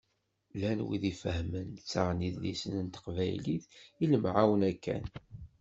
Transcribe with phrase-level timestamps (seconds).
[0.53, 3.65] Llan wid ifehmen, ttaɣen idlisen n teqbaylit,
[4.03, 5.05] i lemɛawna kan.